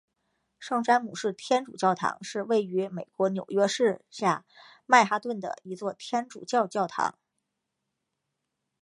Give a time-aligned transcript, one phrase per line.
[0.57, 4.47] 圣詹姆士天主教堂是位于美国纽约市下
[4.87, 7.19] 曼哈顿的一座天主教教堂。